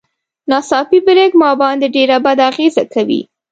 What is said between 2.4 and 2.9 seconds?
اغېزه